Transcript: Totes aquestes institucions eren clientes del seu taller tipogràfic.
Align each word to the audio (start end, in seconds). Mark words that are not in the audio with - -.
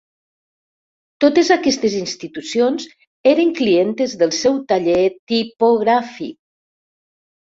Totes 1.25 1.51
aquestes 1.55 1.97
institucions 1.99 2.87
eren 3.33 3.53
clientes 3.61 4.17
del 4.23 4.35
seu 4.41 4.57
taller 4.73 4.99
tipogràfic. 5.33 6.39